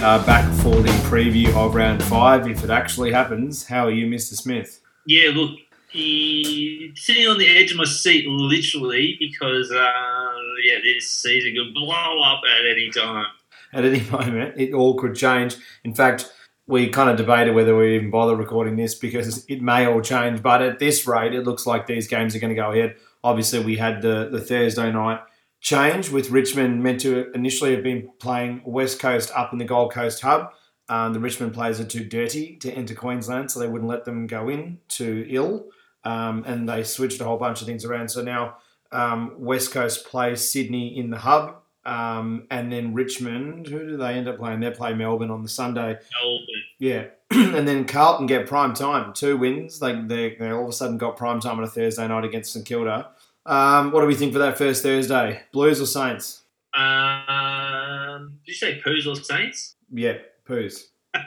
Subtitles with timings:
[0.00, 2.48] back for the preview of round five.
[2.48, 4.32] If it actually happens, how are you, Mr.
[4.32, 4.80] Smith?
[5.04, 5.58] Yeah, look,
[5.92, 10.32] sitting on the edge of my seat, literally, because uh,
[10.64, 13.26] yeah, this season could blow up at any time.
[13.74, 15.56] At any moment, it all could change.
[15.84, 16.32] In fact,
[16.66, 20.42] we kind of debated whether we even bother recording this because it may all change.
[20.42, 22.96] But at this rate, it looks like these games are going to go ahead.
[23.22, 25.20] Obviously, we had the, the Thursday night
[25.60, 29.92] change with Richmond meant to initially have been playing West Coast up in the Gold
[29.92, 30.52] Coast hub.
[30.88, 34.26] Um, the Richmond players are too dirty to enter Queensland, so they wouldn't let them
[34.26, 35.66] go in to ill.
[36.02, 38.08] Um, and they switched a whole bunch of things around.
[38.08, 38.56] So now
[38.90, 41.56] um, West Coast plays Sydney in the hub.
[41.84, 44.60] Um, and then Richmond, who do they end up playing?
[44.60, 45.96] They play Melbourne on the Sunday.
[46.22, 46.46] Melbourne.
[46.78, 49.80] Yeah, and then Carlton get prime time, two wins.
[49.80, 52.52] Like they, they all of a sudden got prime time on a Thursday night against
[52.52, 53.10] St Kilda.
[53.46, 55.42] Um, what do we think for that first Thursday?
[55.52, 56.42] Blues or Saints?
[56.74, 59.76] Um, did you say Poos or Saints?
[59.92, 60.88] Yeah, Poos.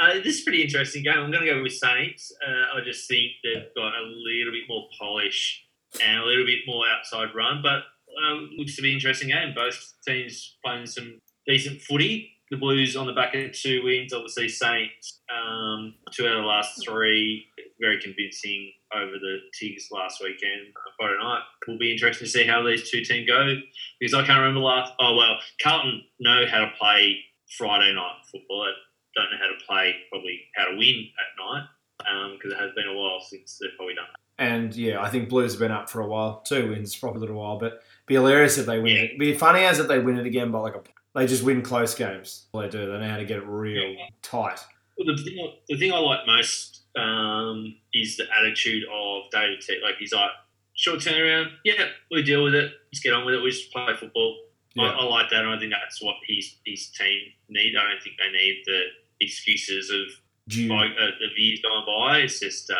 [0.00, 1.18] Uh, this is a pretty interesting game.
[1.18, 2.32] I'm going to go with Saints.
[2.46, 5.64] Uh, I just think they've got a little bit more polish
[6.00, 7.82] and a little bit more outside run, but
[8.22, 9.54] um, looks to be an interesting game.
[9.56, 12.30] Both teams playing some decent footy.
[12.52, 16.46] The Blues on the back of two wins, obviously Saints um, two out of the
[16.46, 17.46] last three,
[17.80, 21.42] very convincing over the Tigs last weekend, uh, Friday night.
[21.66, 23.54] Will be interesting to see how these two teams go
[24.00, 24.92] because I can't remember last.
[25.00, 27.18] Oh well, Carlton know how to play
[27.56, 28.64] Friday night football.
[28.64, 31.64] They don't know how to play probably how to win at night
[32.10, 34.06] um, because it has been a while since they've probably done.
[34.10, 34.44] That.
[34.44, 36.40] And yeah, I think Blues have been up for a while.
[36.42, 39.02] Two wins, probably a little while, but be hilarious if they win Yeah.
[39.02, 39.18] it.
[39.18, 40.82] Be funny as if they win it again by like a.
[41.14, 42.46] They just win close games.
[42.54, 42.86] They do.
[42.86, 44.06] They know how to get it real Yeah.
[44.22, 44.60] tight.
[44.96, 49.80] Well, the thing, the thing I like most um, is the attitude of David T.
[49.82, 50.30] Like he's like
[50.74, 51.46] short turnaround.
[51.64, 52.72] Yeah, we deal with it.
[52.92, 53.42] Let's get on with it.
[53.42, 54.36] We just play football.
[54.78, 54.90] I, Yeah.
[54.92, 57.74] I like that, and I think that's what his his team need.
[57.76, 58.82] I don't think they need the
[59.20, 60.06] excuses of
[60.48, 62.18] Due like uh, of years gone by.
[62.20, 62.74] It's just uh,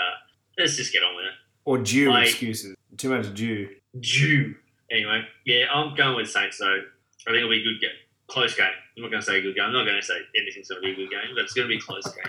[0.58, 1.32] let's just get on with it.
[1.64, 2.74] or due like- excuses.
[2.96, 3.68] Too much due.
[4.00, 4.54] Due.
[4.90, 6.80] Anyway, yeah, I'm going with Saints though.
[7.26, 7.90] I think it'll be a good game.
[8.26, 8.66] Close game.
[8.96, 9.64] I'm not going to say a good game.
[9.66, 11.68] I'm not going to say anything's going to be a good game, but it's going
[11.68, 12.24] to be a close game.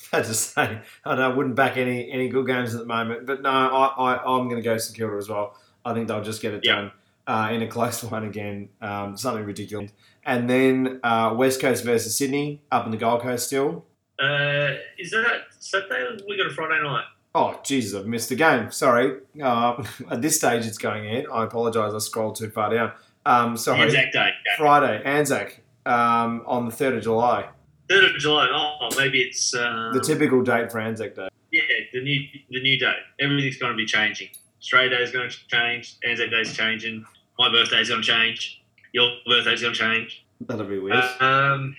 [0.12, 3.26] I just say I, don't, I wouldn't back any any good games at the moment,
[3.26, 5.56] but no, I, I I'm going to go St Kilda as well.
[5.84, 6.74] I think they'll just get it Yeah.
[6.76, 6.92] done
[7.26, 9.90] uh, in a close one again, um, something ridiculous.
[10.24, 13.84] And then uh, West Coast versus Sydney up in the Gold Coast still.
[14.22, 16.22] Uh, is that Saturday?
[16.28, 17.04] We got a Friday night.
[17.34, 18.70] Oh Jesus, I've missed the game.
[18.70, 19.16] Sorry.
[19.42, 21.26] Uh, at this stage, it's going in.
[21.32, 21.94] I apologise.
[21.94, 22.92] I scrolled too far down.
[23.24, 23.82] Um, sorry.
[23.82, 24.30] Anzac Day.
[24.56, 27.48] Friday, Anzac, um, on the third of July.
[27.90, 28.48] Third of July.
[28.52, 31.28] Oh, maybe it's um, The typical date for Anzac Day.
[31.50, 31.62] yeah,
[31.92, 32.20] the new
[32.50, 32.94] the new day.
[33.18, 34.28] Everything's going to be changing.
[34.60, 35.96] Australia Day is going to change.
[36.06, 37.04] Anzac Day is changing.
[37.36, 38.62] My birthday is going to change.
[38.92, 40.24] Your birthday is going to change.
[40.42, 41.02] That'll be weird.
[41.18, 41.74] Um,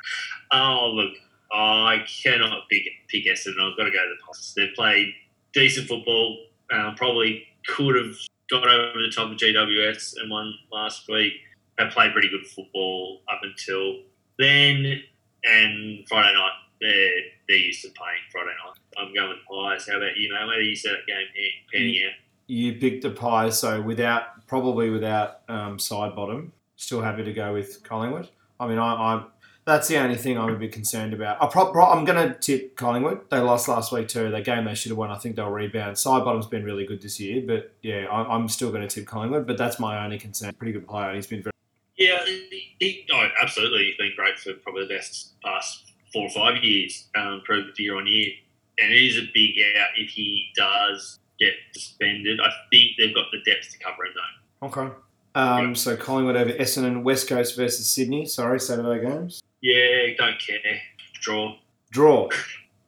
[0.52, 1.12] oh look,
[1.52, 3.60] I cannot pick pick Essendon.
[3.60, 4.54] I've got to go to the Pops.
[4.54, 5.12] They've played
[5.52, 6.38] decent football.
[6.72, 8.16] Um, probably could have
[8.50, 11.34] got over the top of GWS and won last week.
[11.76, 13.98] They played pretty good football up until
[14.38, 15.02] then.
[15.44, 17.10] And Friday night, they're
[17.48, 18.78] they're used to playing Friday night.
[18.98, 19.88] I'm going Pies.
[19.88, 20.46] How about you, mate?
[20.46, 21.26] Where do you see that game
[21.72, 22.14] panning out?
[22.50, 26.50] you picked a pie, so without probably without um, Sidebottom.
[26.74, 28.28] Still happy to go with Collingwood.
[28.58, 29.26] I mean, I, I'm
[29.66, 31.40] that's the only thing I'm a bit concerned about.
[31.40, 31.46] I
[31.82, 33.30] I'm going to tip Collingwood.
[33.30, 34.30] They lost last week too.
[34.30, 35.10] That game they should have won.
[35.10, 35.96] I think they'll rebound.
[35.96, 39.46] Sidebottom's been really good this year, but yeah, I, I'm still going to tip Collingwood.
[39.46, 40.52] But that's my only concern.
[40.54, 41.14] Pretty good player.
[41.14, 41.49] He's been very.
[42.00, 43.84] Yeah, he, he, oh, absolutely.
[43.84, 47.96] He's been great for probably the best past four or five years, um, proved year
[47.96, 48.30] on year.
[48.78, 52.40] And it is a big out if he does get suspended.
[52.40, 54.66] I think they've got the depth to cover him, though.
[54.68, 54.94] Okay.
[55.34, 58.24] Um, So Collingwood over Essendon, West Coast versus Sydney.
[58.24, 59.42] Sorry, Saturday games.
[59.60, 60.80] Yeah, don't care.
[61.20, 61.56] Draw.
[61.90, 62.28] Draw.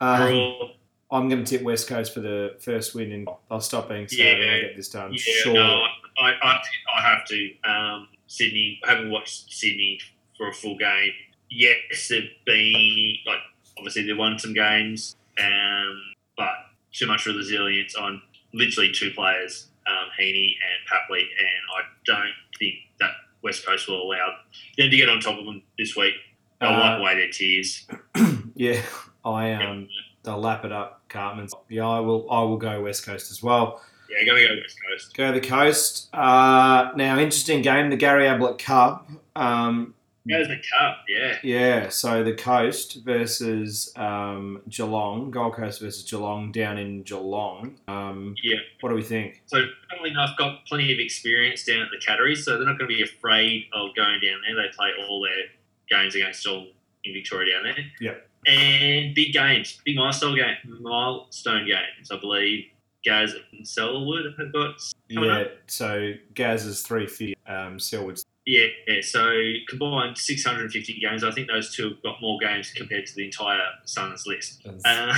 [0.01, 0.71] Um, Draw.
[1.13, 4.41] I'm going to tip West Coast for the first win, and I'll stop being sad
[4.41, 5.13] and I'll get this done.
[5.13, 5.53] Yeah, sure.
[5.54, 5.84] no,
[6.21, 6.60] I, I,
[6.97, 7.51] I have to.
[7.63, 10.01] Um, Sydney, haven't watched Sydney
[10.39, 11.13] for a full game.
[11.51, 13.41] Yes, they've been, like,
[13.77, 16.03] obviously they won some games, um,
[16.37, 16.55] but
[16.93, 18.23] too much resilience on
[18.55, 23.11] literally two players, um, Heeney and Papley, and I don't think that
[23.43, 24.34] West Coast will allow
[24.79, 26.15] them to get on top of them this week.
[26.61, 27.87] They'll Uh, wipe away their tears.
[28.55, 28.83] Yeah,
[29.25, 29.89] I um,
[30.23, 31.49] they'll lap it up, Cartman.
[31.71, 32.31] Yeah, I will.
[32.31, 33.83] I will go West Coast as well.
[34.18, 35.16] Yeah, going to go to West Coast.
[35.16, 36.09] Go to the coast.
[36.14, 39.09] Uh, now, interesting game, the Gary Ablett Cup.
[39.34, 39.94] Um,
[40.28, 41.36] Goes the cup, yeah.
[41.42, 47.74] yeah, so the coast versus um, Geelong, Gold Coast versus Geelong down in Geelong.
[47.88, 48.59] Um, Yeah.
[48.82, 49.42] what do we think?
[49.47, 52.88] So funnily enough, got plenty of experience down at the Catteries, so they're not going
[52.88, 54.54] to be afraid of going down there.
[54.54, 55.47] They play all their
[55.91, 56.68] games against all
[57.03, 57.84] in Victoria down there.
[58.00, 58.28] Yep.
[58.47, 62.12] And big games, big milestone game, milestone games.
[62.12, 62.66] I believe
[63.04, 64.81] Gaz and Selwood have got.
[65.09, 65.53] Yeah, up.
[65.66, 68.25] so Gaz is 350, um, Selwood's.
[68.45, 69.01] Yeah, yeah.
[69.03, 71.22] So combined 650 games.
[71.22, 74.66] I think those two have got more games compared to the entire Suns list.
[74.84, 75.15] Uh,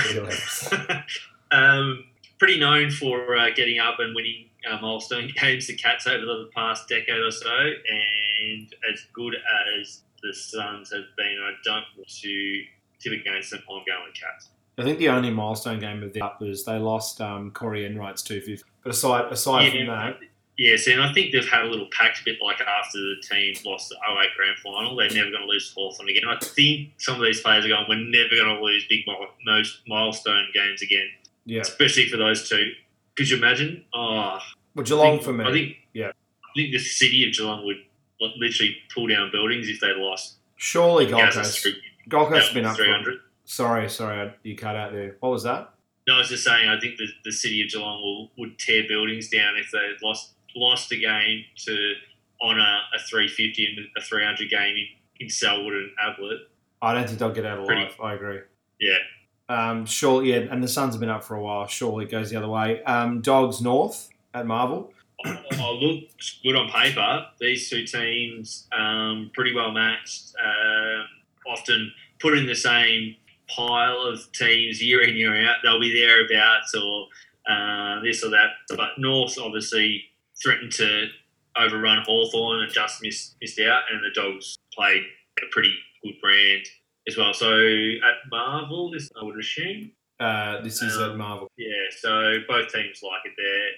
[1.51, 2.05] um,
[2.37, 6.49] pretty known for uh, getting up and winning uh, milestone games, the Cats over the
[6.53, 9.35] past decade or so, and as good
[9.79, 12.63] as the Suns have been, I don't want to
[12.99, 13.61] tip against them.
[13.69, 14.49] I'm going Cats.
[14.77, 18.21] I think the only milestone game of the up was they lost um, Corey Enright's
[18.21, 18.63] 250.
[18.83, 20.19] But aside aside from that,
[20.57, 23.55] Yes, and I think they've had a little pact, a bit like after the team
[23.65, 24.95] lost the 08 grand final.
[24.95, 26.23] They're never going to lose Hawthorn again.
[26.29, 29.01] I think some of these players are going, we're never going to lose big
[29.45, 31.07] most milestone games again,
[31.45, 31.61] yeah.
[31.61, 32.71] especially for those two.
[33.17, 33.83] Could you imagine?
[33.93, 34.39] Oh,
[34.75, 35.45] Well, Geelong think- for me.
[35.45, 36.07] I think, yeah.
[36.07, 37.81] I think the city of Geelong would
[38.37, 40.35] literally pull down buildings if they lost.
[40.55, 41.67] Surely Gold Coast.
[42.07, 42.83] Gold Coast has been up for.
[42.83, 43.19] 300.
[43.45, 45.15] Sorry, sorry, you cut out there.
[45.19, 45.71] What was that?
[46.07, 48.83] No, I was just saying, I think the, the city of Geelong will, would tear
[48.87, 51.93] buildings down if they lost lost a game to
[52.41, 52.61] honour
[52.95, 54.85] a 350 and a 300 game in,
[55.25, 56.39] in Selwood and Ablett.
[56.81, 57.95] I don't think they'll get out Pretty- alive.
[58.01, 58.39] I agree.
[58.79, 58.97] Yeah.
[59.47, 61.67] Um, surely, yeah, and the Suns have been up for a while.
[61.67, 62.81] Surely it goes the other way.
[62.83, 64.91] Um, Dogs North at Marvel.
[65.25, 67.25] oh, looks good on paper.
[67.39, 70.33] These two teams, um, pretty well matched.
[70.43, 71.05] Um,
[71.47, 73.15] often put in the same
[73.47, 75.57] pile of teams year in year out.
[75.63, 77.07] They'll be thereabouts or
[77.49, 78.49] uh, this or that.
[78.69, 80.03] But North obviously
[80.41, 81.07] threatened to
[81.57, 85.03] overrun Hawthorn and just missed missed out, and the Dogs played
[85.39, 86.65] a pretty good brand
[87.07, 87.33] as well.
[87.33, 89.91] So at Marvel, this I would assume.
[90.19, 91.51] Uh, this is at Um, Marvel.
[91.57, 93.71] Yeah, so both teams like it there.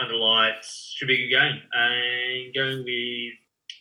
[0.00, 1.62] Under lights should be a good game.
[1.72, 3.34] And going with,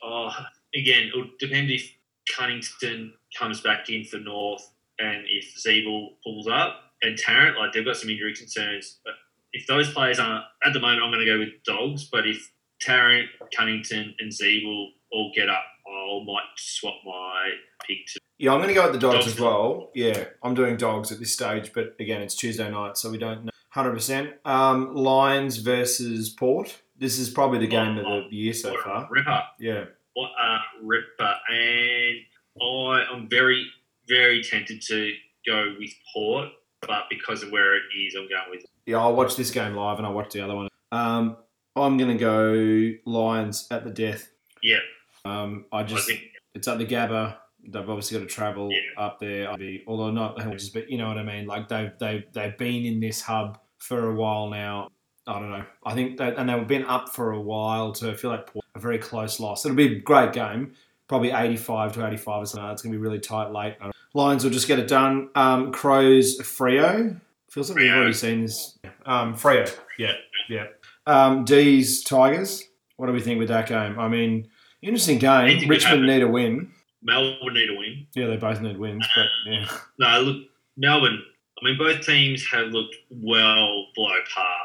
[0.03, 0.31] oh,
[0.75, 1.91] again, it'll depend if
[2.31, 4.69] Cunnington comes back in for North
[4.99, 8.99] and if Ziebell pulls up and Tarrant, like they've got some injury concerns.
[9.03, 9.13] But
[9.51, 12.09] if those players aren't, at the moment, I'm going to go with Dogs.
[12.11, 12.51] But if
[12.81, 17.51] Tarrant, Cunnington, and Ziebell all get up, I might swap my
[17.87, 18.19] pick to.
[18.39, 19.27] Yeah, I'm going to go with the Dogs, Dogs.
[19.27, 19.91] as well.
[19.93, 23.45] Yeah, I'm doing Dogs at this stage, but again, it's Tuesday night, so we don't
[23.45, 24.33] know 100%.
[24.45, 26.81] Um, Lions versus Port.
[26.97, 29.07] This is probably the game of the year so far.
[29.09, 29.43] Ripper.
[29.59, 29.85] Yeah.
[30.13, 31.33] What a ripper.
[31.49, 32.17] And
[32.61, 33.65] I am very,
[34.07, 35.11] very tempted to
[35.45, 36.49] go with Port,
[36.81, 39.97] but because of where it is, I'm going with Yeah, I'll watch this game live
[39.97, 40.67] and I'll watch the other one.
[40.91, 41.37] Um,
[41.75, 44.29] I'm going to go Lions at the death.
[44.61, 44.77] Yeah.
[45.25, 46.21] Um, I I just, think
[46.53, 47.37] it's at the Gabba.
[47.65, 49.01] They've obviously got to travel Yeah.
[49.03, 49.49] up there.
[49.87, 51.47] Although not the Hawks, but you know what I mean.
[51.47, 54.89] Like they've they've they've been in this hub for a while now.
[55.25, 55.63] I don't know.
[55.85, 57.93] I think that, and they've been up for a while.
[57.93, 59.65] To feel like Port, a very close loss.
[59.65, 60.73] It'll be a great game.
[61.07, 62.71] Probably 85 to 85 or something.
[62.71, 63.75] It's going to be really tight late.
[64.13, 65.29] Lions will just get it done.
[65.35, 67.19] Um, Crows, Freo.
[67.49, 68.79] Feels like we've already seen this.
[69.05, 69.71] Um, Freo.
[69.97, 70.13] Yeah,
[70.49, 70.67] yeah.
[71.05, 72.63] Um, D's, Tigers.
[72.97, 73.99] What do we think with that game?
[73.99, 74.47] I mean,
[74.81, 75.45] interesting game.
[75.45, 76.71] Anything Richmond need a win.
[77.03, 78.07] Melbourne need a win.
[78.15, 79.65] Yeah, they both need wins, but yeah.
[79.99, 80.43] No, look,
[80.77, 81.21] Melbourne,
[81.61, 84.55] I mean, both teams have looked well below par.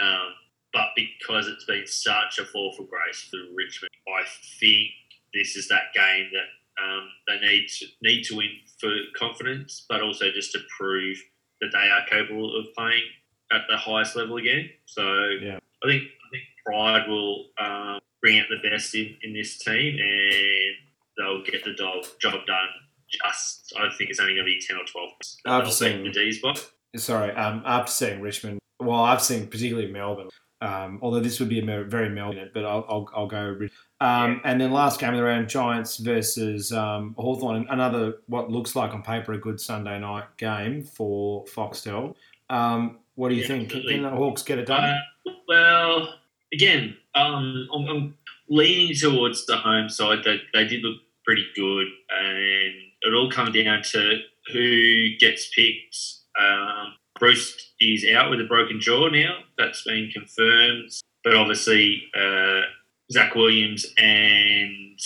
[0.00, 0.34] Um,
[0.72, 4.22] but because it's been such a fall from grace for Richmond, I
[4.60, 4.90] think
[5.34, 8.48] this is that game that um, they need to need to win
[8.80, 11.18] for confidence, but also just to prove
[11.60, 13.02] that they are capable of playing
[13.52, 14.70] at the highest level again.
[14.86, 15.02] So
[15.42, 15.58] Yeah.
[15.84, 19.98] I think I think Pride will um, bring out the best in, in this team,
[19.98, 20.74] and
[21.18, 22.68] they'll get the job job done.
[23.10, 25.10] Just I think it's only going to be ten or twelve.
[25.46, 26.70] I've seen- the D's box.
[26.96, 30.28] Sorry, um, after seeing Richmond, well, I've seen particularly Melbourne,
[30.60, 33.58] um, although this would be a very Melbourne, but I'll, I'll, I'll go.
[34.00, 37.66] Um, And then last game of the round, Giants versus um, Hawthorn.
[37.70, 42.14] Another, what looks like on paper, a good Sunday night game for Foxtel.
[42.48, 43.64] Um, what do you Yeah, think?
[43.66, 43.94] absolutely.
[43.94, 44.82] Can the Hawks get it done?
[44.84, 46.14] Uh, well,
[46.52, 48.14] again, um, I'm, I'm
[48.48, 50.20] leaning towards the home side.
[50.24, 54.18] They, they did look pretty good, and it all comes down to
[54.52, 55.96] who gets picked.
[56.40, 59.38] Um, Bruce is out with a broken jaw now.
[59.58, 60.90] That's been confirmed.
[61.22, 62.62] But obviously, uh,
[63.12, 64.98] Zach Williams and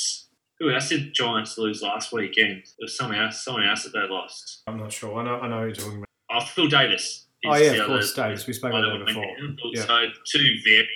[0.60, 2.62] who else did Giants lose last weekend?
[2.78, 4.62] There was someone else, someone else that they lost.
[4.68, 5.18] I'm not sure.
[5.18, 6.08] I know, I know who you're talking about.
[6.30, 7.02] Oh, Phil Davis.
[7.02, 8.46] is Oh, yeah, of other- course, Davis.
[8.46, 9.26] We spoke about that before.
[9.74, 9.82] Yeah.
[9.84, 10.88] So two very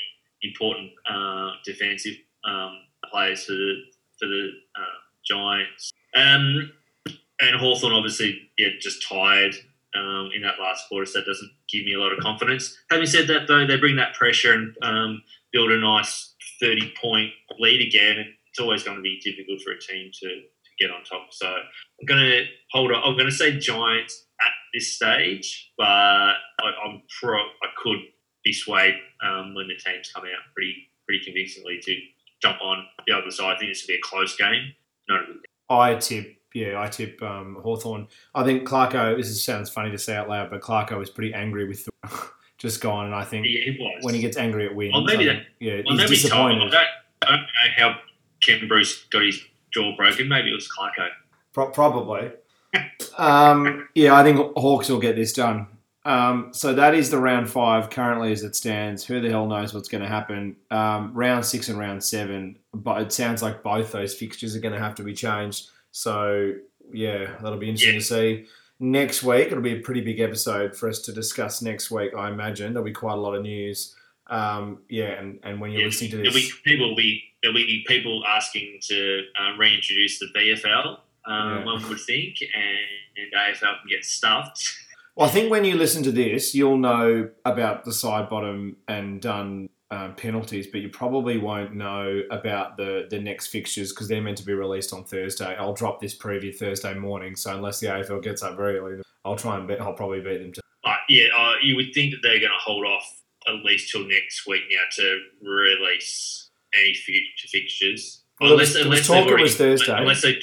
[0.42, 2.78] important uh, defensive um,
[3.12, 3.74] players for the
[4.20, 5.90] for the uh, Giants.
[6.14, 6.72] Um,
[7.40, 9.54] and Hawthorn obviously yeah, just tired
[9.98, 12.78] um, in that last quarter, so that doesn't give me a lot of confidence.
[12.90, 17.30] Having said that, though, they bring that pressure and um, build a nice thirty point
[17.58, 18.16] lead again.
[18.50, 21.28] It's always going to be difficult for a team to, to get on top.
[21.32, 23.02] So I'm going to hold on.
[23.04, 26.34] I'm going to say Giants at this stage, but I,
[26.84, 27.38] I'm pro.
[27.38, 27.98] I could
[28.44, 30.74] be swayed um, when the teams come out pretty
[31.06, 31.96] pretty convincingly to
[32.40, 33.56] jump on the other side.
[33.56, 34.74] I think this will be a close game.
[35.08, 35.44] Not a good.
[35.70, 38.08] I tip, yeah, I tip um, Hawthorn.
[38.34, 41.66] I think Clarko, this sounds funny to say out loud, but Clarko was pretty angry
[41.68, 42.10] with the,
[42.58, 43.06] just gone.
[43.06, 45.46] And I think Yeah, he when he gets angry at wins, Well, maybe I think,
[45.60, 46.70] yeah, well, he's Tom, I disappointed.
[46.70, 46.86] don't,
[47.22, 47.96] I don't know how
[48.42, 49.40] Ken Bruce got his
[49.72, 50.28] jaw broken.
[50.28, 51.08] Maybe it was Clarko.
[51.52, 52.30] Pro- probably.
[53.18, 55.66] um, yeah, I think Hawks will get this done.
[56.04, 59.04] Um, so that is the round five currently as it stands.
[59.04, 60.56] Who the hell knows what's going to happen?
[60.70, 64.72] Um, round six and round seven, but it sounds like both those fixtures are going
[64.74, 65.68] to have to be changed.
[66.02, 66.54] So
[66.92, 67.98] yeah, that'll be interesting Yeah.
[68.00, 68.44] to see.
[68.80, 72.12] Next week, it'll be a pretty big episode for us to discuss next week.
[72.16, 73.96] I imagine there'll be quite a lot of news.
[74.28, 77.24] Um, yeah, and, and when you're Yeah, listening to There'll this, be people will be
[77.42, 80.98] there'll be people asking to um, reintroduce the VFL.
[81.26, 81.64] Um, Yeah.
[81.64, 82.78] One would think, and,
[83.16, 84.62] and AFL can get stuffed.
[85.16, 89.68] Well, I think when you listen to this, you'll know about the Sidebottom and done
[89.90, 94.36] um, penalties, but you probably won't know about the, the next fixtures because they're meant
[94.38, 95.56] to be released on Thursday.
[95.56, 99.36] I'll drop this preview Thursday morning, so unless the AFL gets up very early, I'll
[99.36, 100.52] try and bet I'll probably beat them.
[100.52, 103.90] To, But yeah, uh, you would think that they're going to hold off at least
[103.90, 108.22] till next week now to release any future fixtures.
[108.40, 109.96] Well, there was- they've talk it already- was Thursday.
[109.96, 110.38] Unless they,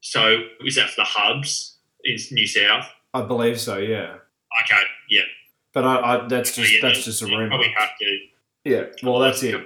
[0.00, 2.90] so is that for the hubs in New South?
[3.12, 4.16] I believe so, yeah.
[4.64, 5.22] Okay, yeah.
[5.74, 7.48] But I, I that's So, just yeah, that's just a rumor.
[7.48, 8.18] Probably have to.
[8.66, 9.60] Yeah, well that's it.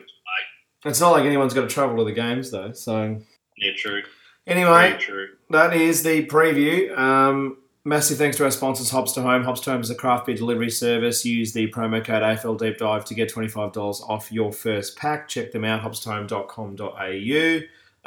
[0.85, 2.73] It's not like anyone's got to travel to the games though.
[2.73, 3.21] So
[3.57, 4.03] Yeah, true.
[4.47, 5.29] anyway, true.
[5.51, 6.97] that is the preview.
[6.99, 9.45] Um, massive thanks to our sponsors, Hops to Home.
[9.45, 11.25] Hops to Home is a craft beer delivery service.
[11.25, 13.77] Use the promo code AFL Deep Dive to get $25
[14.09, 15.29] off your first pack.
[15.29, 17.61] Check them out, hopstohome.com.au.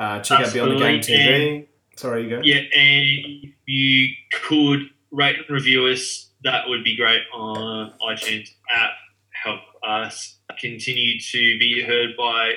[0.04, 1.02] Uh, check out Beyond the Game.
[1.02, 1.68] TV.
[1.96, 2.42] Sorry, you go.
[2.44, 8.92] Yeah, and you could rate and review us, that would be great on iTunes app.
[9.44, 12.54] Help us continue to be heard by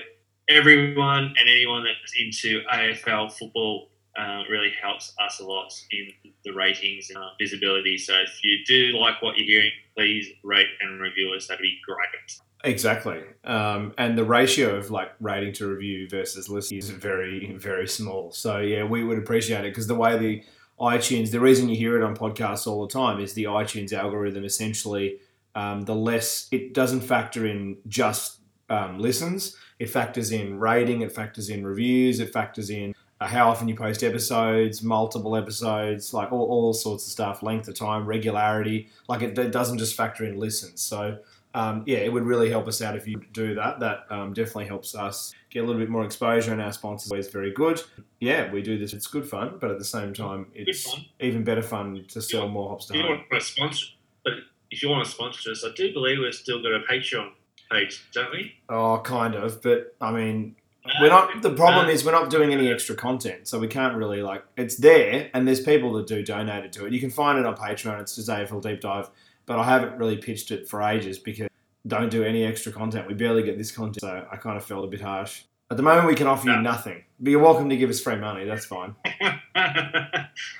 [0.49, 3.89] everyone and anyone that's into AFL football.
[4.19, 6.09] Uh, really helps us a lot in
[6.43, 7.99] the ratings and visibility.
[7.99, 11.49] So if you do like what you're hearing, please rate and review us.
[11.49, 12.41] That'd be great.
[12.65, 13.23] Exactly.
[13.45, 18.33] Um, and the ratio of like rating to review versus listen is very, very small.
[18.33, 20.43] So yeah, we would appreciate it because the way the
[20.81, 24.45] iTunes, the reason you hear it on podcasts all the time is the iTunes algorithm
[24.45, 25.19] essentially,
[25.57, 31.11] um, the less it doesn't factor in just um, listens, it factors in rating, it
[31.11, 36.31] factors in reviews, it factors in uh, how often you post episodes, multiple episodes, like
[36.31, 38.89] all, all sorts of stuff, length of time, regularity.
[39.09, 40.83] Like it, it doesn't just factor in listens.
[40.83, 41.19] So
[41.55, 43.81] um, yeah, it would really help us out if you do that.
[43.81, 47.29] That um, definitely helps us get a little bit more exposure, and our sponsors always
[47.29, 47.81] very good.
[48.21, 48.93] Yeah, we do this.
[48.93, 52.69] It's good fun, but at the same time, it's even better fun to sell more
[52.69, 53.07] hops to home.
[53.09, 53.87] want to sponsor,
[54.23, 54.35] but
[54.77, 57.31] if you want to sponsor us, I do believe we've still got a Patreon
[57.73, 58.53] page, don't we?
[58.69, 60.55] Oh, kind of, but I mean,
[61.01, 61.41] we're not.
[61.41, 64.45] The problem is we're not doing any extra content, so we can't really like.
[64.59, 66.93] It's there, and there's people that do donate it to it.
[66.93, 68.03] You can find it on Patreon.
[68.03, 69.09] It's just AFL Deep Dive,
[69.47, 71.49] but I haven't really pitched it for ages because
[71.87, 73.09] don't do any extra content.
[73.09, 75.45] We barely get this content, so I kind of felt a bit harsh.
[75.71, 76.61] At the moment, we can offer you No.
[76.61, 77.03] nothing.
[77.19, 78.45] But you're welcome to give us free money.
[78.45, 78.95] That's fine.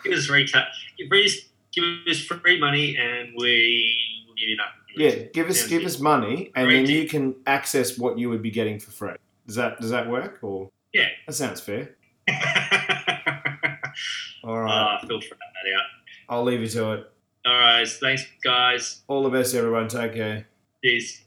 [0.05, 1.37] give us free give us
[1.77, 4.73] give us free money and we will give you nothing.
[4.97, 8.51] Yeah, give us give us money, and then you can access what you would be
[8.51, 9.17] getting for free.
[9.47, 10.39] Does that does that work?
[10.43, 11.09] Or Yeah.
[11.27, 11.95] that sounds fair.
[14.43, 15.87] All ah, right, feel free to that out.
[16.29, 17.13] I'll leave you to it.
[17.45, 19.03] All right, thanks guys.
[19.07, 19.89] All the best, everyone.
[19.89, 20.47] Take care.
[20.83, 21.21] Cheers.